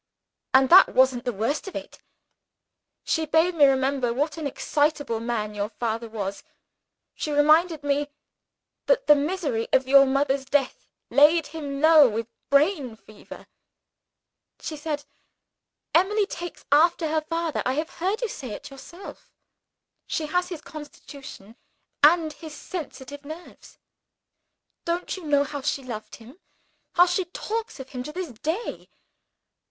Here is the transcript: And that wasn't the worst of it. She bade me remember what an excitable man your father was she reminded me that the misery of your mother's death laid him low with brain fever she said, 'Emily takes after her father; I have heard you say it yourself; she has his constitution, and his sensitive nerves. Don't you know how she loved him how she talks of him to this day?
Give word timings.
And 0.51 0.69
that 0.71 0.89
wasn't 0.95 1.25
the 1.25 1.31
worst 1.31 1.67
of 1.67 1.75
it. 1.75 1.99
She 3.03 3.27
bade 3.27 3.53
me 3.53 3.65
remember 3.65 4.11
what 4.11 4.35
an 4.35 4.47
excitable 4.47 5.19
man 5.19 5.53
your 5.53 5.69
father 5.69 6.09
was 6.09 6.43
she 7.13 7.31
reminded 7.31 7.83
me 7.83 8.07
that 8.87 9.05
the 9.05 9.13
misery 9.13 9.67
of 9.71 9.87
your 9.87 10.07
mother's 10.07 10.43
death 10.43 10.87
laid 11.11 11.45
him 11.45 11.81
low 11.81 12.09
with 12.09 12.25
brain 12.49 12.95
fever 12.95 13.45
she 14.59 14.75
said, 14.75 15.05
'Emily 15.93 16.25
takes 16.25 16.65
after 16.71 17.07
her 17.09 17.21
father; 17.21 17.61
I 17.63 17.73
have 17.73 17.91
heard 17.99 18.23
you 18.23 18.27
say 18.27 18.53
it 18.53 18.71
yourself; 18.71 19.31
she 20.07 20.25
has 20.25 20.49
his 20.49 20.61
constitution, 20.61 21.55
and 22.01 22.33
his 22.33 22.55
sensitive 22.55 23.23
nerves. 23.23 23.77
Don't 24.83 25.15
you 25.15 25.25
know 25.25 25.43
how 25.43 25.61
she 25.61 25.83
loved 25.83 26.15
him 26.15 26.39
how 26.95 27.05
she 27.05 27.25
talks 27.25 27.79
of 27.79 27.89
him 27.89 28.01
to 28.01 28.11
this 28.11 28.31
day? 28.31 28.89